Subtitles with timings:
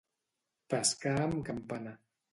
[0.75, 1.97] Pescar amb campana.